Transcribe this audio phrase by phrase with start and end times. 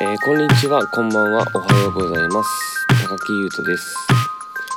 [0.00, 2.86] えー、こんにちは、こんばんは、おはようございます。
[3.02, 3.96] 高木優斗です、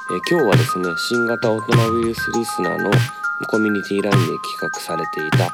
[0.09, 2.89] えー、今日はですね、新型大人ウイルスリスナーの
[3.47, 5.47] コミュニティ LINE で企画されていた、え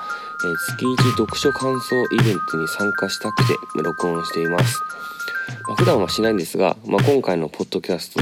[0.47, 4.79] ー、月1読書感想イベントに参加したくて録音しています。
[5.67, 8.21] まあ、普段はしないんですが、まあ、今回のポッドキャスト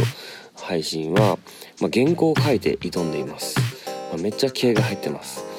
[0.64, 1.38] 配信は、
[1.80, 3.56] まあ、原稿を書いて挑んでいます。
[4.12, 5.55] まめっちゃ気合が入ってます。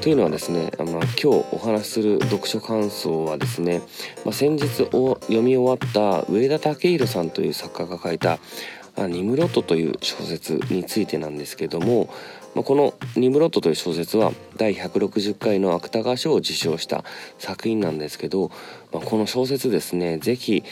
[0.00, 3.82] というのはですね、まあ、今日お話しする読書感想はですね、
[4.24, 8.38] まあ、先日お読み終わった上田武宏さんという作家が書いた
[8.96, 12.08] 「あニムロット」という小説についてなんですけども、
[12.54, 17.04] まあ、この「ニムロット」という小説は第160回の芥川賞を受賞した
[17.38, 18.50] 作品なんですけど、
[18.92, 20.64] まあ、この小説ですね是非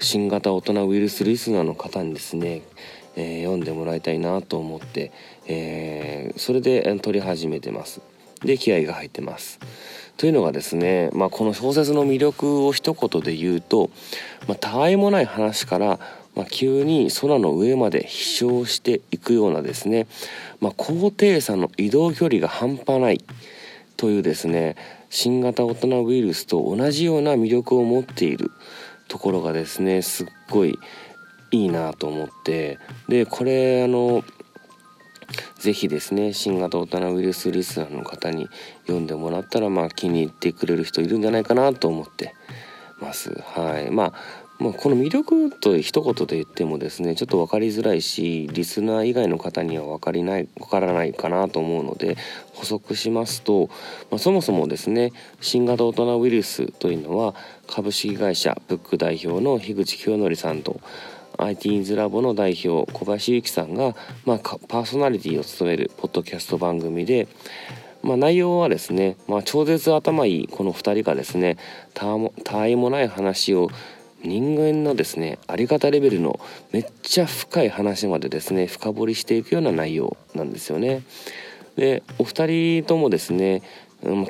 [0.00, 2.60] 新型大人ウイルスリスナーの方にですね
[3.16, 5.10] えー、読んでもらいたいなと思って、
[5.46, 8.00] えー、それで撮り始めてます。
[8.44, 9.58] で気合が入ってます。
[10.16, 13.90] というのがですね、まあ、この小説の魅力を一言で言うと、
[14.46, 15.98] まあ、たわいもない話から、
[16.34, 20.06] まあ、急に空の上まで飛翔していくようなですね、
[20.60, 23.24] ま、高低差の移動距離が半端ない
[23.96, 24.76] というですね
[25.08, 28.50] 新型大人ウイルスと同じような魅力を持っている
[29.08, 30.78] ところがですねすっごい
[31.50, 34.22] いいなと思ってでこれあの
[35.58, 38.48] 是非ですね新型大人ウイルスリスナーの方に
[38.82, 42.34] 読んでもらったらまあ気に入ってくれる人いるんじゃないかなと思って
[43.00, 43.30] ます。
[43.54, 44.12] はいまあ
[44.60, 52.18] まあ、この魅力と一言で言ってもですねちょっと分かりづらいしリスナー以外の方には分かりない分からないかなと思うので
[52.52, 53.70] 補足しますと、
[54.10, 57.34] まあ、そもそもですね新型大人ウイルスというのは
[57.68, 60.78] 株式会社ブック代表の樋口清則さんと
[61.44, 67.28] IT インズラボの代表小林由紀さんが、まあ、パーソナリティを務めるポッドキャスト番組で、
[68.02, 71.56] まあ、内容はですね、まあ、超絶頭いいこの2人がですね
[71.94, 73.68] たわいもない話を
[74.22, 76.40] 人間のですねあり方レベルの
[76.72, 81.02] めっちゃ深い話までですね深掘りしていくような内容なんですよね。
[81.76, 83.62] でお二人ともですね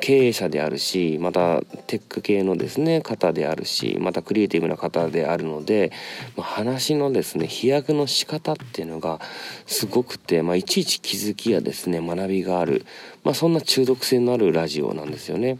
[0.01, 5.91] 経営者であるしまたテック系のですね方であるしまたクリエイティブな方であるので、
[6.35, 9.19] ま、話のですね飛躍の仕方っていうのが
[9.65, 12.85] すごくて、まあ、いちいち気づきやですね学びがある、
[13.23, 15.57] まあ、そんな中毒性のあるラジオなんですよね。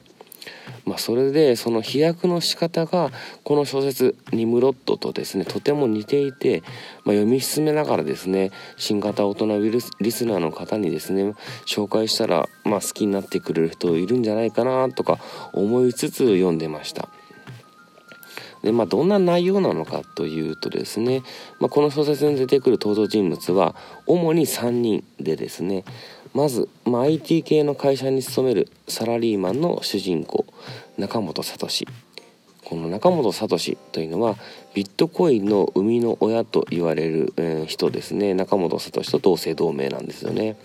[0.85, 3.11] まあ、それでその飛躍の仕方が
[3.43, 6.61] この小説「ニムロット」とですねとても似ていて、
[7.03, 11.33] まあ、読み進めながらですね新型大人ウイルスリスナーの方にですね
[11.65, 15.19] 紹介したら、まあ、好きになってくれる人いるんじゃないかなとか
[15.53, 17.09] 思いつつ読んでました。
[18.63, 21.23] でまあ、どんな内容なのかというとですね、
[21.59, 23.75] まあ、この小説に出てくる登場人物は
[24.05, 25.83] 主に3人でですね
[26.33, 30.45] まず、まあ、IT 系の会社に勤めるサラリーマンの主人公
[30.97, 31.85] 中本聡
[32.63, 34.37] この中本聡というのは
[34.73, 40.55] ビットコインの生みの親と言われる、えー、人ですね中本聡と同姓同名なんですよね。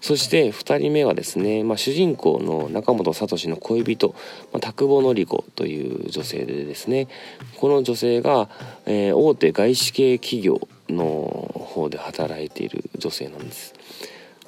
[0.00, 4.14] そして2人目はですね、まあ、主人公の中本聡の恋人、
[4.60, 7.08] 田久保典子という女性でですね
[7.56, 8.50] この女性が、
[8.84, 13.74] えー、大手外資系企業の方で働いている女性なんです。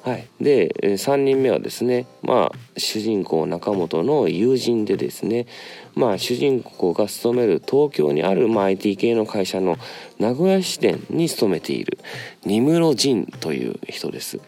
[0.07, 5.47] はい、で3人目はですねまあ主人公中本の友人でですね
[5.95, 9.75] まあ主人公が勤める東京にある、まあ、IT 系の会社の
[10.17, 11.97] 名古屋支店に勤めている
[12.45, 14.39] 二室仁という人です。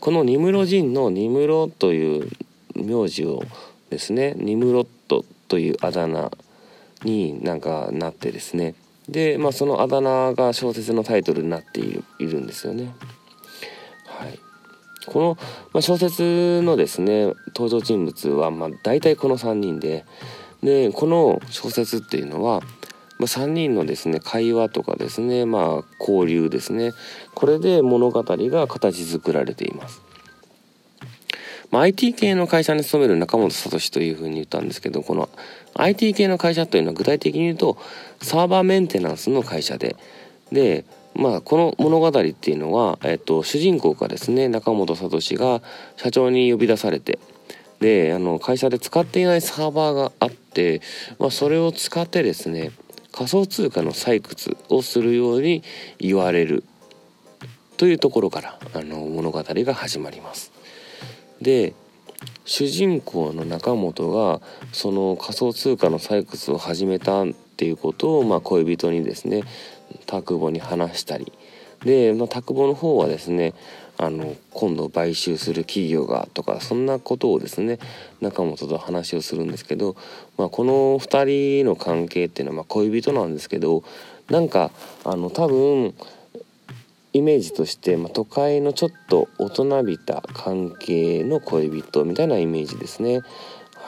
[0.00, 2.30] この二室仁の二室という
[2.74, 3.42] 名字を
[3.90, 6.32] ですねニムロットというあだ名
[7.04, 8.74] になんかなってですね
[9.06, 12.94] で、まあ、そのあだ名が小説のタイトルになっているいるんですよね。
[15.06, 15.38] この、
[15.72, 20.04] まあ、小説のですね登場人物は、まあ、大体この3人で
[20.62, 26.92] でこの小説っていうのは、まあ、3人のですね会話とかですね、まあ、交流ですね
[27.34, 30.02] これで物語が形作られています。
[31.70, 35.28] まあ、IT 系の会社に勤める中本聡というふうに言ったんですけどこの
[35.74, 37.76] IT 系の会社というのは具体的に言うと
[38.22, 39.96] サーバーメンテナンスの会社で
[40.50, 40.86] で
[41.18, 45.60] まあ、この物語っていうのは、えっと、主人公がですね中本聡が
[45.96, 47.18] 社長に呼び出されて
[47.80, 50.80] であの会社で使っていないサーバーがあって、
[51.18, 52.70] まあ、それを使ってですね
[53.10, 55.64] 仮想通貨の採掘をするように
[55.98, 56.62] 言われる
[57.76, 60.52] というところからあの物語が始まります。
[61.40, 61.74] で
[62.44, 64.40] 主人公の中本が
[64.72, 67.24] その仮想通貨の採掘を始めた
[67.58, 69.42] っていうことを、まあ、恋人にですね
[70.06, 71.32] 田久保に話したり
[71.82, 73.52] で、まあ、田久保の方はですね
[73.96, 77.80] あの今度買収する企業がとかそんなことをですね
[78.20, 79.96] 中本と話をするんですけど、
[80.36, 83.82] まあ、この2人の関係っていうのはま恋人なんですけど
[84.30, 84.70] なんか
[85.04, 85.94] あの多分
[87.12, 93.22] イメージとして、まあ、都会のちょっと大人びた関係の恋人みたいなイメージですね。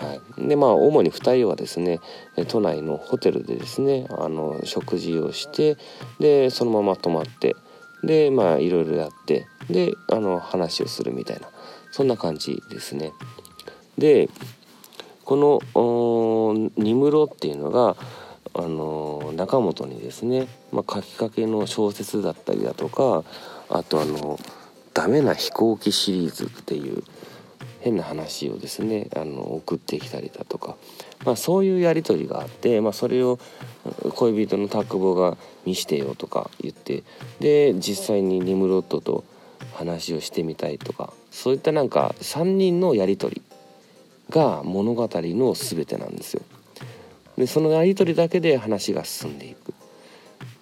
[0.00, 2.00] はい、でまあ主に2人はですね
[2.48, 5.76] 都内のホテルでですねあの食事をして
[6.18, 7.54] でそのまま泊まって
[8.02, 11.48] でまあいろいろやってであの話をするみたいな
[11.92, 13.12] そんな感じですね。
[13.98, 14.30] で
[15.24, 15.60] この
[16.82, 17.96] 「ニムロ」っていうのが
[18.54, 23.22] あの中本にですね、まあ、書きかけの小説だったりだとか
[23.68, 24.40] あとあの
[24.94, 27.04] 「ダメな飛行機」シリーズっていう
[27.80, 30.76] 変な話をですねあの送ってきたりだとか、
[31.24, 33.38] まあ、そういうやり取りがあって、まあ、それを
[34.14, 37.02] 恋人の拓保が見してよとか言って
[37.40, 39.24] で実際にニムロットと
[39.74, 43.42] 話をしてみたいとかそういったなんか3人のやり取り
[44.30, 46.42] が物語の全てなんですよ。
[47.36, 49.74] でそのやり取りだけで話が進んでいく。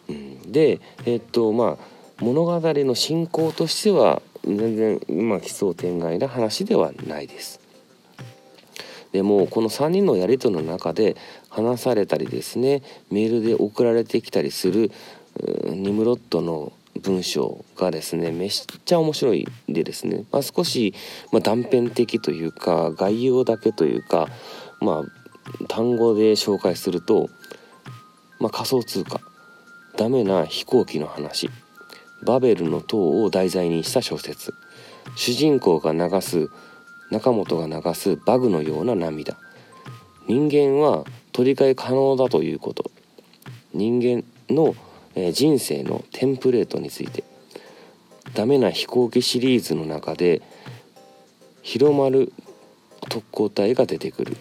[0.08, 7.61] うん、でえっとまあ物語の進行としては全然今奇想天外な話ではないです。
[9.12, 11.17] でもこの3人のやり取りの中で
[11.49, 14.90] 話されたりですねメールで送られてきたりする
[15.64, 20.94] ニムロットの文章がですねめっちゃ面白いでですね、まあ、少し、
[21.32, 24.29] まあ、断片的というか概要だけというか
[24.81, 27.29] まあ単語で紹介すると、
[28.40, 29.20] まあ、仮想通貨
[29.96, 31.49] ダメな飛行機の話
[32.22, 34.54] バベルの塔を題材にした小説。
[35.16, 36.50] 主人公が流す
[37.10, 39.36] 中本が流すバグのような涙。
[40.26, 42.90] 人間は取り替え可能だということ。
[43.72, 44.24] 人間
[44.54, 44.74] の、
[45.14, 47.24] え人生のテンプレートについて。
[48.34, 50.42] ダメな飛行機シリーズの中で
[51.62, 52.32] 広まる
[53.08, 54.36] 特攻隊が出てくる。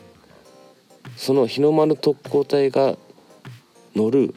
[1.16, 2.98] その日の丸特攻隊が
[3.96, 4.36] 乗る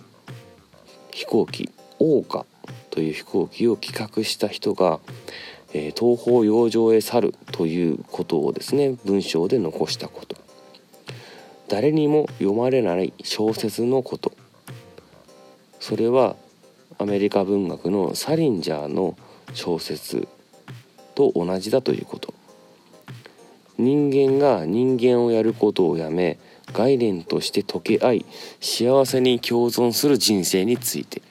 [1.10, 2.49] 飛行機桜花
[2.90, 5.00] という飛行機を企画した人が、
[5.72, 10.36] えー、東方洋上へ去るということをですね文章で残したこと。
[11.68, 14.32] 誰にも読まれない小説のこと。
[15.78, 16.34] それは
[16.98, 19.16] アメリカ文学のサリンジャーの
[19.54, 20.26] 小説
[21.14, 22.34] と同じだということ。
[23.78, 26.38] 人間が人間をやることをやめ
[26.72, 28.26] 概念として溶け合い
[28.60, 31.22] 幸せに共存する人生について。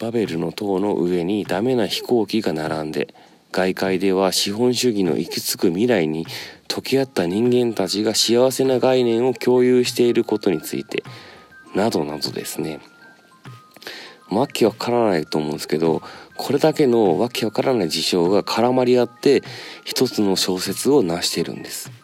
[0.00, 3.14] バベルの塔の上にダメな飛行機が並んで
[3.52, 6.26] 外界では資本主義の行き着く未来に
[6.68, 11.04] 溶け合った人間たちが幸せな概念を共有していることについて
[11.74, 12.80] などなどですね
[14.30, 16.00] わけわからないと思うんですけど
[16.36, 19.42] これだけのわけわからない事象が絡まり合って
[19.84, 21.99] 一つの小説を成しているんです。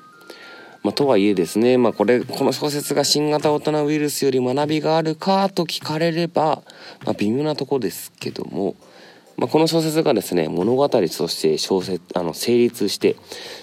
[0.87, 6.63] まあ、とはいえですね、まあ、これこの小説が新型大人ウイルスより学びがあるかと聞かれれば、
[7.05, 8.77] まあ、微妙なとこですけども、
[9.37, 13.17] まあ、この小説がですね物語として小説あの成立して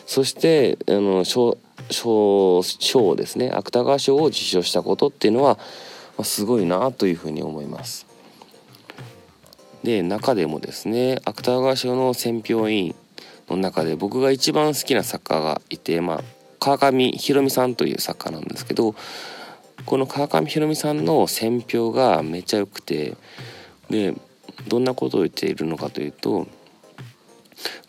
[0.05, 1.57] そしてあの賞
[1.91, 5.55] 賞賞をですね芥川賞を受賞したことっていうのは、
[6.17, 8.05] まあ、すごいなというふうに思います。
[9.81, 12.95] で中でもですね芥川賞の選評委員
[13.49, 16.23] の中で僕が一番好きな作家がいて、まあ、
[16.63, 18.95] 川上弘美さんという作家なんですけど
[19.85, 23.17] この川上弘美さんの選評がめっちゃ良くて
[23.89, 24.15] で
[24.69, 26.47] どんなことを言っているのかというと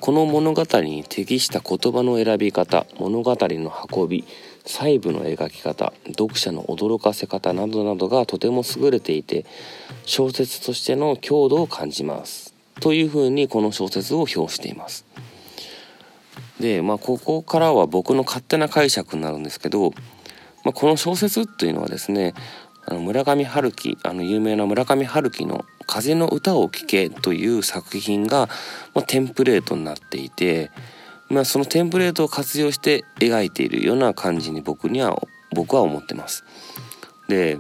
[0.00, 4.25] この物語に適した言葉の選び方物語の運び
[4.66, 9.47] 細部の描き方読者の驚かせ方などなどがとても優れていて
[10.04, 15.04] 小説としての強度を感じますというふうにこの小説を評しています。
[16.61, 19.90] で、まあ、ここからは僕の勝手な解釈になるんですけど、
[20.64, 22.34] まあ、この小説っていうのはですね
[22.87, 28.49] あの村上春樹あの有名な村上春樹の「風の歌を聴け」という作品が、
[28.94, 30.70] まあ、テンプレートになっていて、
[31.28, 35.20] まあ、そのテンプレートを活用して描いているような感じに僕には
[35.52, 36.44] 僕は思ってます。
[37.28, 37.58] で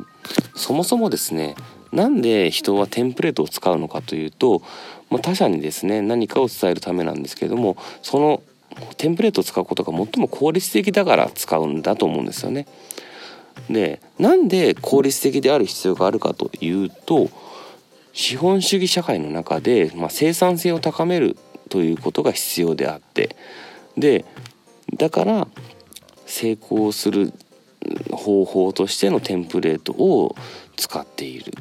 [0.54, 1.54] そもそもですね
[1.90, 4.62] なんで人はテンプレートを使うのかというと、
[5.10, 8.42] まあ、他者にですね何かを伝えるためなんですけれどもその
[8.96, 12.66] テンプレートを使うことが最も効率的だから使うんだと思うんですよね。
[13.70, 17.30] でなんで効率的である必要があるかというと
[18.12, 21.36] 資本主義社会の中で、まあ、生産性を高める
[21.68, 23.36] ということが必要であって
[23.96, 24.24] で
[24.96, 25.48] だから
[26.26, 27.32] 成功する
[28.12, 30.34] 方法としてのテンプレートを
[30.76, 31.52] 使っている。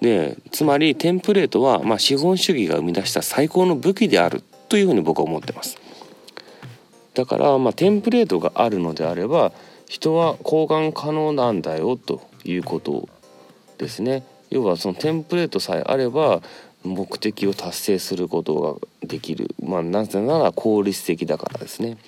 [0.00, 5.76] でつまりテンプレートは、まあ、資本主義が生み出した最高の武器であるというふうに僕は思ってます
[7.20, 9.52] だから、まあ、テンプレートがあるのであれば
[9.86, 13.10] 人は交換可能なんだよということ
[13.76, 14.24] ですね。
[14.48, 16.40] 要はそのテンプレートさえあれば
[16.82, 19.54] 目的を達成することができる。
[19.62, 21.98] まあなぜなら効率的だからですね。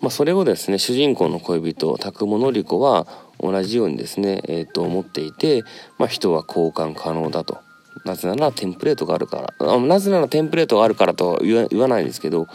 [0.00, 3.08] まあ、それをですね主人公の恋人宅本紀子は
[3.40, 5.64] 同じようにですね、えー、と思っていて、
[5.98, 7.58] まあ、人は交換可能だと。
[8.04, 9.78] なぜならテンプレートがあるから。
[9.78, 12.50] なぜならテンプレートがあるからとは言わないですけど、ま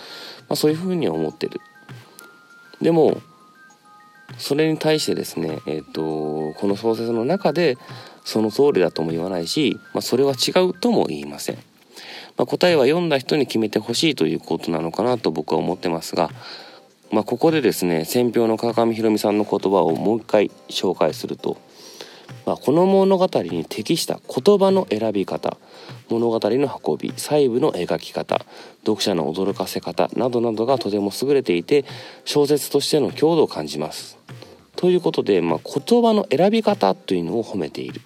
[0.49, 1.59] あ、そういうふうには思ってる。
[2.81, 3.21] でも
[4.37, 7.77] それに対してですね、えーと、この小説の中で
[8.23, 11.55] その通りだとも言わないし、まあ、それは違うとも言いません、
[12.37, 16.29] まあ、答えは読んだ人に決めてほしいということなのかなと僕は思ってますが、
[17.11, 21.57] まあ、ここでですね選評の川上弘美さんの言葉をもう一回紹介すると、
[22.49, 25.55] まあ、この物語に適した言葉の選び方
[26.09, 28.43] 物語の運び細部の描き方
[28.79, 31.85] 読者の驚かせ方などなどがとても優れていて
[32.25, 34.17] 小説としての強度を感じます。
[34.75, 38.01] ということで、まあ、言葉の選び方というのを褒めている。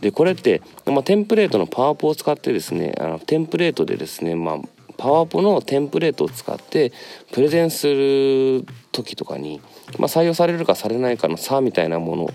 [0.00, 4.56] でこれって、まあ、テンプレートのパワポを使ってですねあのテンプレートでですね、まあ、
[4.96, 6.90] パワポのテンプレートを使って
[7.32, 9.60] プレゼンする時とかに、
[9.98, 12.30] まあ、採用されるかされないかの差みたいなもの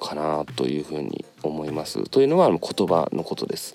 [0.00, 2.02] かなというふうに思います。
[2.04, 3.74] というのは言葉のことです。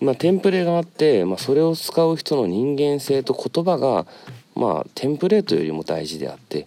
[0.00, 4.06] まあ、テンプレがあって、まあ、それを使う人の人間性と言葉が、
[4.54, 6.64] まあ、テンプレートよりも大事であって、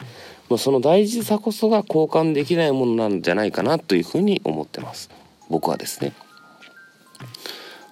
[0.50, 5.10] まあ、その大事さこそが交換できないものなんじゃないかなというふうに思ってます
[5.50, 6.14] 僕はですね。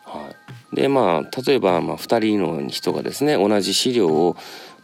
[0.04, 0.30] は
[0.74, 4.36] い、でまあ例えば、まあ、2人の人がですね同じ資料を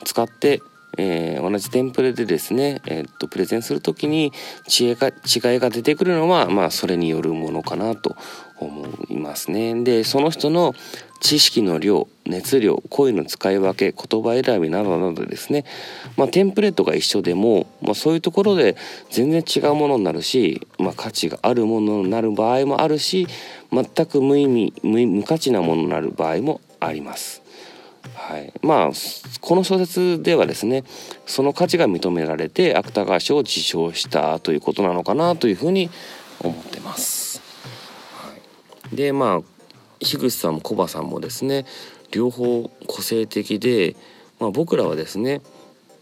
[0.05, 0.61] 使って
[0.97, 4.31] えー、同じテンプレでですね、えー、っとプレゼンする時に
[4.67, 8.15] 違いが違いが出てくるのは、まあ、それによるものかなと
[8.59, 9.83] 思いますね。
[9.83, 10.73] でその人の
[11.19, 15.65] 知識の量熱量声の使い分け言葉選びなどなどですね、
[16.15, 18.75] まあ、テンプレートが一緒でも、まあ、そういうところで
[19.09, 23.27] 全然違うものになるし、まあ、価値があるものになる場合もあるし
[23.71, 27.41] 全く無意味無価値なものになる場合もあります。
[28.15, 28.91] はい、まあ
[29.41, 30.83] この小説ではですね
[31.25, 35.89] その価値が認められて芥川賞を受賞したということなのかなというふうに
[36.41, 37.41] 思ってます。
[38.13, 38.33] は
[38.91, 39.57] い、でまあ
[39.99, 41.65] 樋口さんもコバさんもですね
[42.11, 43.95] 両方個性的で、
[44.39, 45.41] まあ、僕らはですね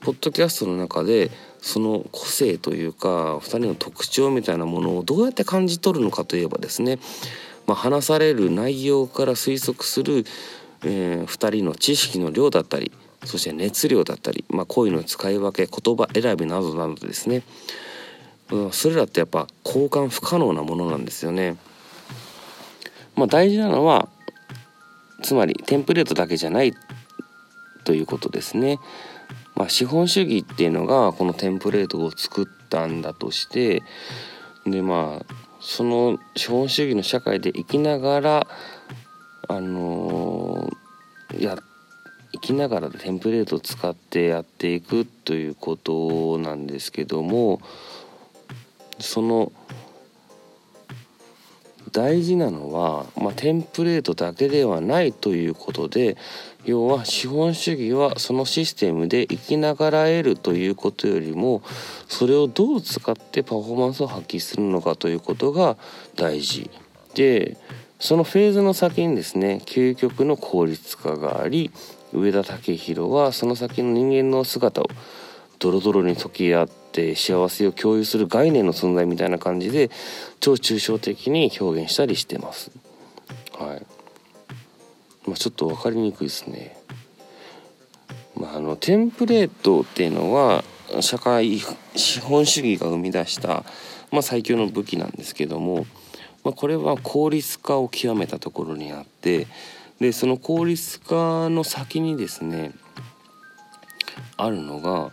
[0.02, 1.32] ポッドキャストの中で
[1.62, 7.00] その個性というか2人の特徴みたいなものをどうやって感じ取るのかといえばですね、
[7.66, 10.26] まあ、話される内容から推測する
[10.84, 12.92] えー、2人の知識の量だったり
[13.24, 17.44] そして熱量だったり、まあ、声の使い分け言葉選びなどなどですね、
[18.52, 21.58] うん、それらってやっぱ交換不可能なものなんですよね。
[23.16, 24.10] まあ、大事なのは
[25.24, 26.74] つまりテンプレートだけじゃない
[27.84, 28.80] ということですね。
[29.56, 33.84] まあ、資本主義っていうのがこのテンプレートを作ったんだとして
[34.66, 38.48] でまあその資本主義の社会で生きながら
[39.48, 40.55] あのー、
[41.40, 41.58] や
[42.34, 47.62] 生きながらテンプレートを使ってやっていくということなんですけども
[49.00, 49.52] その
[51.92, 56.18] 大事なのは、まあ、テンプレートだけではないということで
[56.66, 61.62] 要は資本主義はそのシステムで生きながらえるということよりも
[62.10, 65.78] それをどう使ってパフォーマンスを発揮するのかということが
[66.16, 66.70] 大事。
[67.14, 67.56] で
[68.00, 71.72] そのフェーズの先にですね究極の効率化があり
[72.14, 74.88] 上田武宏はその先の人間の姿を
[75.60, 79.90] ドロドロに解き合って幸せを共有する概念の存在みたいな感じで
[80.40, 82.72] 超抽象的に表現したりしてます。
[83.58, 83.86] はい
[85.28, 86.78] まあ、ちょっと分かりにくいですね。
[88.36, 90.64] まあ、あのテンプレートっていうのは
[91.00, 91.62] 社会
[91.96, 93.64] 資本主義が生み出した、
[94.12, 95.86] まあ、最強の武器なんですけども
[96.46, 99.48] まあ、これは効率化を極めたところにあって
[100.00, 102.72] でその効率化の先にですね
[104.38, 105.12] あるのが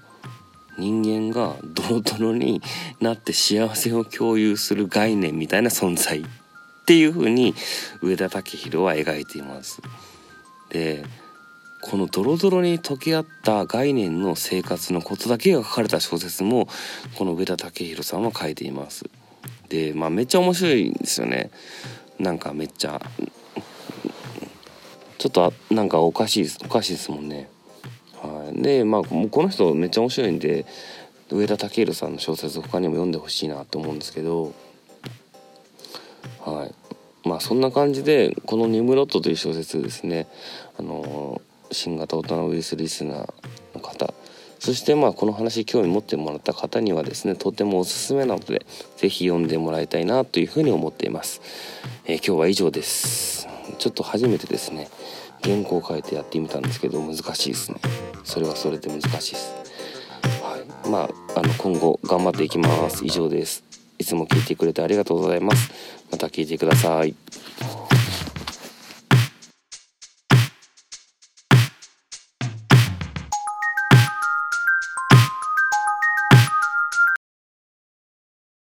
[0.79, 2.61] 人間がドロドロに
[3.01, 6.25] なって幸せを共有する概念みたいな存在っ
[6.85, 7.55] ていう風に
[8.03, 9.81] 上田武宏は描いています。
[10.71, 11.05] で
[11.83, 16.69] このドロドロに溶け合った概念の生活のことだけが書かれた小説も
[17.17, 19.05] この上田武宏さんは書いています。
[19.73, 21.51] で、まあ、めっちゃ面白いんですよね。
[22.19, 23.01] なんかめっちゃ。
[25.17, 27.49] ちょっとなんかおかしいですおかしいですもんね。
[28.21, 30.67] はい、でまあこの人めっちゃ面白いんで
[31.31, 34.53] 上田武宏さんの小説他にも読んでほしいなと思うんですけど。
[36.41, 36.75] はい。
[37.27, 40.29] まあそんな感じでこの「ニムロット」という小説ですね。
[40.79, 43.35] あの新型大人ウイルスリスナー
[43.75, 44.13] の方。
[44.63, 48.65] そしてまあこの話興味持ってもらった方にはですねとてもおすすめなので
[48.97, 51.41] 是非読んでもらいたいなというふうに思っています、
[52.05, 53.49] えー、今日は以上です。
[53.81, 54.89] ちょっと初めてですね
[55.43, 57.79] 原稿を書いてやってみたんですけど難しいですね。
[58.23, 59.53] それはそれで難しいです。
[60.41, 60.89] はい。
[60.89, 63.05] まああの今後頑張っていきます。
[63.05, 63.65] 以上です。
[63.99, 65.73] いつも聞いてくれてありがとうございます。
[66.13, 67.17] また聞いてください。